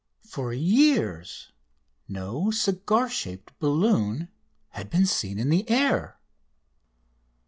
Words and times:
For 0.27 0.51
years 0.51 1.51
no 2.07 2.49
"cigar 2.49 3.07
shaped" 3.07 3.53
balloon 3.59 4.29
had 4.69 4.89
been 4.89 5.05
seen 5.05 5.37
in 5.37 5.49
the 5.49 5.69
air. 5.69 6.17